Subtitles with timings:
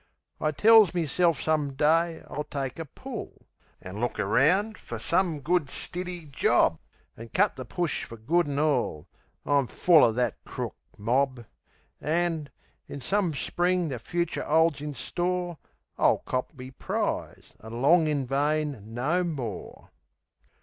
[0.39, 3.45] I tells meself some day I'll take a pull
[3.83, 6.79] An' look eround fer some good, stiddy job,
[7.15, 9.07] An' cut the push fer good an' all;
[9.45, 11.45] I'm full Of that crook mob!
[12.01, 12.49] An',
[12.87, 15.59] in some Spring the fucher 'olds in store,
[15.99, 19.91] I'll cop me prize an' long in vain no more.